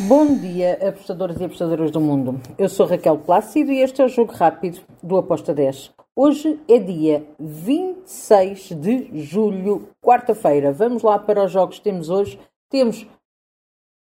Bom 0.00 0.34
dia, 0.34 0.76
apostadores 0.88 1.40
e 1.40 1.44
apostadoras 1.44 1.92
do 1.92 2.00
mundo. 2.00 2.40
Eu 2.58 2.68
sou 2.68 2.84
Raquel 2.84 3.16
Plácido 3.16 3.70
e 3.70 3.78
este 3.78 4.02
é 4.02 4.04
o 4.04 4.08
Jogo 4.08 4.32
Rápido 4.32 4.80
do 5.00 5.16
Aposta 5.16 5.54
10. 5.54 5.92
Hoje 6.16 6.60
é 6.68 6.80
dia 6.80 7.24
26 7.38 8.70
de 8.70 9.22
julho, 9.22 9.88
quarta-feira. 10.02 10.72
Vamos 10.72 11.04
lá 11.04 11.16
para 11.16 11.44
os 11.44 11.52
jogos 11.52 11.78
que 11.78 11.84
temos 11.84 12.10
hoje. 12.10 12.40
Temos 12.68 13.06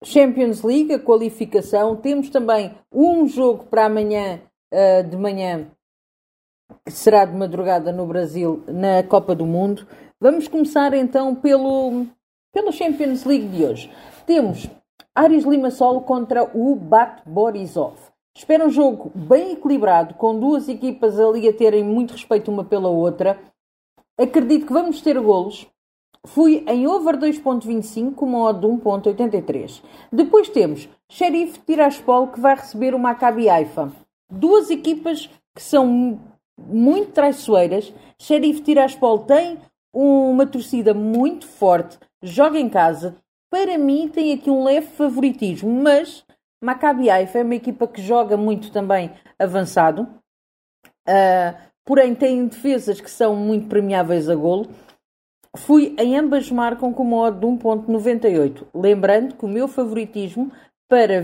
Champions 0.06 0.64
League, 0.64 0.94
a 0.94 1.00
qualificação. 1.00 1.98
Temos 1.98 2.30
também 2.30 2.74
um 2.90 3.28
jogo 3.28 3.66
para 3.66 3.88
amanhã 3.88 4.40
uh, 4.74 5.04
de 5.04 5.18
manhã, 5.18 5.68
que 6.86 6.94
será 6.94 7.26
de 7.26 7.36
madrugada 7.36 7.92
no 7.92 8.08
Brasil, 8.08 8.64
na 8.70 9.04
Copa 9.04 9.36
do 9.36 9.46
Mundo. 9.46 9.86
Vamos 10.18 10.48
começar 10.48 10.94
então 10.94 11.36
pelo, 11.36 12.06
pelo 12.54 12.72
Champions 12.72 13.26
League 13.26 13.50
de 13.50 13.66
hoje. 13.66 13.92
Temos 14.26 14.70
Ares 15.16 15.44
Limassol 15.44 16.02
contra 16.02 16.44
o 16.58 16.76
Bat 16.76 17.22
Borisov. 17.24 17.94
Espera 18.36 18.66
um 18.66 18.70
jogo 18.72 19.12
bem 19.14 19.52
equilibrado, 19.52 20.16
com 20.16 20.40
duas 20.40 20.68
equipas 20.68 21.20
ali 21.20 21.48
a 21.48 21.54
terem 21.54 21.84
muito 21.84 22.14
respeito 22.14 22.50
uma 22.50 22.64
pela 22.64 22.90
outra. 22.90 23.40
Acredito 24.18 24.66
que 24.66 24.74
vamos 24.74 25.02
ter 25.02 25.20
golos. 25.20 25.68
Fui 26.26 26.64
em 26.68 26.88
over 26.88 27.16
2.25 27.18 28.16
com 28.16 28.34
odd 28.34 28.60
de 28.60 28.66
1.83. 28.66 29.84
Depois 30.12 30.50
temos 30.50 30.90
Sheriff 31.08 31.60
Tiraspol 31.60 32.30
que 32.30 32.40
vai 32.40 32.56
receber 32.56 32.96
o 32.96 33.00
Maccabi 33.00 33.48
Haifa. 33.48 33.92
Duas 34.32 34.72
equipas 34.72 35.30
que 35.54 35.62
são 35.62 36.20
muito 36.58 37.12
traiçoeiras. 37.12 37.94
Sheriff 38.18 38.62
Tiraspol 38.62 39.20
tem 39.20 39.60
uma 39.94 40.48
torcida 40.48 40.92
muito 40.92 41.46
forte, 41.46 42.00
joga 42.24 42.58
em 42.58 42.68
casa, 42.68 43.16
para 43.54 43.78
mim 43.78 44.08
tem 44.08 44.34
aqui 44.34 44.50
um 44.50 44.64
leve 44.64 44.88
favoritismo, 44.88 45.70
mas 45.70 46.26
Maccabi 46.60 47.08
Haifa 47.08 47.38
é 47.38 47.44
uma 47.44 47.54
equipa 47.54 47.88
que 47.88 48.02
joga 48.02 48.36
muito 48.36 48.72
também 48.72 49.12
avançado, 49.38 50.10
uh, 51.08 51.56
porém 51.86 52.16
tem 52.16 52.48
defesas 52.48 53.00
que 53.00 53.12
são 53.12 53.36
muito 53.36 53.68
premiáveis 53.68 54.28
a 54.28 54.34
golo. 54.34 54.72
Fui 55.56 55.96
em 56.00 56.18
ambas 56.18 56.50
marcam 56.50 56.92
com 56.92 57.04
uma 57.04 57.28
odd 57.28 57.42
de 57.42 57.46
1.98, 57.46 58.66
lembrando 58.74 59.36
que 59.36 59.46
o 59.46 59.48
meu 59.48 59.68
favoritismo 59.68 60.52
para 60.90 61.24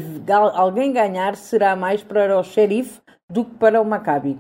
alguém 0.54 0.94
ganhar 0.94 1.36
será 1.36 1.76
mais 1.76 2.04
para 2.04 2.40
o 2.40 2.44
Sheriff 2.44 3.02
do 3.28 3.44
que 3.44 3.56
para 3.56 3.82
o 3.82 3.86
Maccabi. 3.86 4.40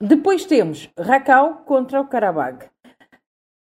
Depois 0.00 0.44
temos 0.46 0.90
Racal 0.98 1.58
contra 1.58 2.00
o 2.00 2.08
Karabag. 2.08 2.68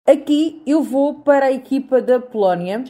Aqui 0.05 0.61
eu 0.67 0.83
vou 0.83 1.21
para 1.21 1.45
a 1.45 1.51
equipa 1.53 2.01
da 2.01 2.19
Polónia, 2.19 2.83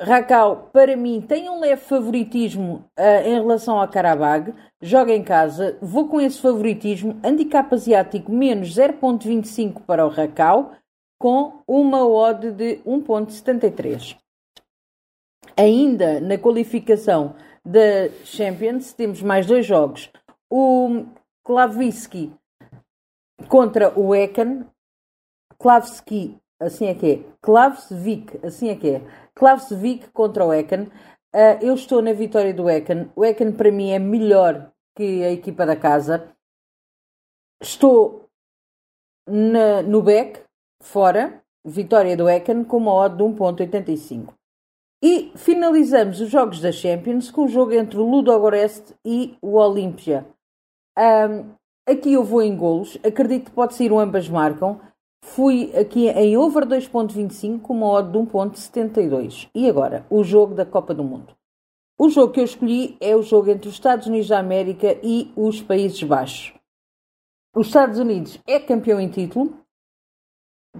Racal, 0.00 0.70
para 0.72 0.96
mim, 0.96 1.20
tem 1.20 1.50
um 1.50 1.58
leve 1.58 1.82
favoritismo 1.82 2.84
uh, 2.96 3.26
em 3.26 3.34
relação 3.34 3.80
ao 3.80 3.88
Karabag. 3.88 4.54
Joga 4.80 5.12
em 5.12 5.24
casa. 5.24 5.76
Vou 5.82 6.08
com 6.08 6.20
esse 6.20 6.40
favoritismo. 6.40 7.18
Handicap 7.24 7.74
asiático 7.74 8.30
menos 8.30 8.68
0.25 8.68 9.82
para 9.82 10.06
o 10.06 10.08
Racal, 10.08 10.72
com 11.18 11.62
uma 11.66 12.06
odd 12.06 12.52
de 12.52 12.76
1.73. 12.86 14.16
Ainda 15.56 16.20
na 16.20 16.38
qualificação 16.38 17.34
da 17.64 18.08
Champions, 18.24 18.92
temos 18.92 19.20
mais 19.20 19.46
dois 19.46 19.66
jogos. 19.66 20.08
O 20.48 21.06
Klavski 21.44 22.32
contra 23.48 23.98
o 23.98 24.14
Ekan. 24.14 24.66
Klavski, 25.58 26.38
assim 26.60 26.86
é 26.86 26.94
que 26.94 27.12
é. 27.12 27.24
Klavsvik, 27.40 28.46
assim 28.46 28.68
é 28.68 28.76
que 28.76 28.88
é. 28.88 29.02
Klavsvik 29.34 30.10
contra 30.10 30.44
o 30.44 30.52
Ekan. 30.52 30.84
Uh, 31.34 31.58
eu 31.62 31.74
estou 31.74 32.02
na 32.02 32.12
vitória 32.12 32.54
do 32.54 32.68
Ekan. 32.68 33.10
O 33.14 33.24
Ekan 33.24 33.52
para 33.52 33.70
mim 33.70 33.90
é 33.90 33.98
melhor 33.98 34.72
que 34.96 35.22
a 35.24 35.30
equipa 35.30 35.64
da 35.64 35.76
casa. 35.76 36.28
Estou 37.60 38.28
na, 39.26 39.82
no 39.82 40.02
back, 40.02 40.40
fora, 40.80 41.42
vitória 41.64 42.16
do 42.16 42.28
Ekan, 42.28 42.64
com 42.64 42.78
uma 42.78 42.94
odd 42.94 43.16
de 43.16 43.22
1.85. 43.22 44.32
E 45.02 45.30
finalizamos 45.36 46.20
os 46.20 46.28
jogos 46.28 46.60
da 46.60 46.72
Champions 46.72 47.30
com 47.30 47.44
o 47.44 47.48
jogo 47.48 47.72
entre 47.72 47.98
o 47.98 48.10
Ludogorets 48.10 48.94
e 49.04 49.36
o 49.40 49.54
Olimpia. 49.54 50.26
Um, 50.98 51.54
aqui 51.88 52.14
eu 52.14 52.24
vou 52.24 52.42
em 52.42 52.56
golos, 52.56 52.98
acredito 53.04 53.46
que 53.46 53.54
pode 53.54 53.74
ser 53.74 53.92
um 53.92 54.00
ambas 54.00 54.28
marcam. 54.28 54.80
Fui 55.34 55.72
aqui 55.76 56.08
em 56.08 56.36
over 56.36 56.64
2.25 56.64 57.60
com 57.60 57.74
uma 57.74 57.86
odd 57.86 58.10
de 58.10 58.18
1.72. 58.18 59.48
E 59.54 59.68
agora, 59.68 60.04
o 60.08 60.24
jogo 60.24 60.54
da 60.54 60.64
Copa 60.64 60.94
do 60.94 61.04
Mundo. 61.04 61.36
O 61.98 62.08
jogo 62.08 62.32
que 62.32 62.40
eu 62.40 62.44
escolhi 62.44 62.96
é 63.00 63.14
o 63.14 63.22
jogo 63.22 63.50
entre 63.50 63.68
os 63.68 63.74
Estados 63.74 64.06
Unidos 64.06 64.28
da 64.28 64.38
América 64.38 64.98
e 65.02 65.30
os 65.36 65.60
Países 65.60 66.02
Baixos. 66.02 66.54
Os 67.54 67.66
Estados 67.66 67.98
Unidos 67.98 68.40
é 68.46 68.58
campeão 68.58 68.98
em 68.98 69.08
título. 69.08 69.58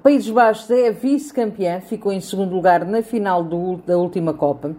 Países 0.02 0.30
Baixos 0.30 0.70
é 0.70 0.90
vice-campeã, 0.90 1.80
ficou 1.80 2.12
em 2.12 2.20
segundo 2.20 2.54
lugar 2.54 2.84
na 2.86 3.02
final 3.02 3.44
do, 3.44 3.76
da 3.78 3.98
última 3.98 4.32
Copa. 4.32 4.74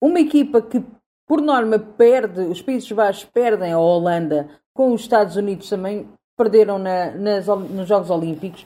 Uma 0.00 0.20
equipa 0.20 0.62
que, 0.62 0.84
por 1.26 1.40
norma, 1.40 1.78
perde, 1.78 2.42
os 2.42 2.62
Países 2.62 2.90
Baixos 2.92 3.24
perdem 3.24 3.72
a 3.72 3.78
Holanda, 3.78 4.48
com 4.72 4.92
os 4.92 5.00
Estados 5.00 5.34
Unidos 5.36 5.68
também 5.68 6.08
perderam 6.38 6.78
na, 6.78 7.10
nas, 7.10 7.46
nos 7.46 7.88
Jogos 7.88 8.10
Olímpicos. 8.10 8.64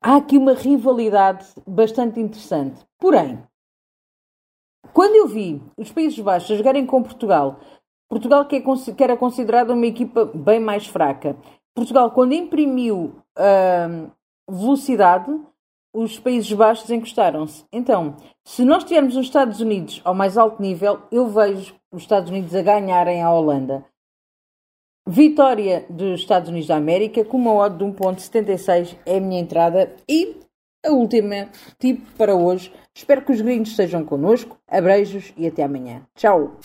Há 0.00 0.16
aqui 0.16 0.38
uma 0.38 0.54
rivalidade 0.54 1.44
bastante 1.66 2.20
interessante. 2.20 2.80
Porém, 2.98 3.42
quando 4.92 5.16
eu 5.16 5.26
vi 5.26 5.60
os 5.76 5.90
Países 5.90 6.18
Baixos 6.20 6.56
jogarem 6.56 6.86
com 6.86 7.02
Portugal, 7.02 7.58
Portugal 8.08 8.44
que, 8.46 8.56
é, 8.56 8.60
que 8.60 9.04
era 9.04 9.16
considerada 9.16 9.72
uma 9.72 9.86
equipa 9.86 10.24
bem 10.24 10.60
mais 10.60 10.86
fraca, 10.86 11.36
Portugal, 11.74 12.10
quando 12.10 12.34
imprimiu 12.34 13.16
uh, 13.38 14.10
velocidade, 14.50 15.40
os 15.94 16.18
Países 16.18 16.52
Baixos 16.52 16.90
encostaram-se. 16.90 17.64
Então, 17.72 18.16
se 18.44 18.64
nós 18.64 18.84
tivermos 18.84 19.16
os 19.16 19.26
Estados 19.26 19.60
Unidos 19.60 20.00
ao 20.04 20.14
mais 20.14 20.36
alto 20.38 20.60
nível, 20.60 21.00
eu 21.10 21.26
vejo 21.28 21.74
os 21.90 22.02
Estados 22.02 22.30
Unidos 22.30 22.54
a 22.54 22.62
ganharem 22.62 23.22
a 23.22 23.32
Holanda. 23.32 23.84
Vitória 25.08 25.84
dos 25.90 26.20
Estados 26.20 26.48
Unidos 26.48 26.68
da 26.68 26.76
América 26.76 27.24
com 27.24 27.36
uma 27.36 27.52
odd 27.52 27.76
de 27.76 27.84
1.76 27.84 28.96
é 29.04 29.16
a 29.16 29.20
minha 29.20 29.40
entrada 29.40 29.94
e 30.08 30.36
a 30.84 30.92
última 30.92 31.48
tipo 31.78 32.02
para 32.16 32.34
hoje. 32.34 32.72
Espero 32.94 33.22
que 33.22 33.32
os 33.32 33.40
gringos 33.40 33.70
estejam 33.70 34.04
connosco. 34.04 34.56
Abreijos 34.68 35.32
e 35.36 35.46
até 35.46 35.64
amanhã. 35.64 36.02
Tchau! 36.14 36.58